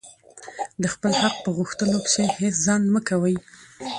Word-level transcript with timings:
د 0.81 0.83
خپل 0.93 1.11
حق 1.21 1.35
په 1.45 1.49
غوښتلو 1.57 1.97
کښي 2.05 2.25
هېڅ 2.37 2.55
ځنډ 2.65 2.85
مه 2.93 3.01
کوئ! 3.07 3.35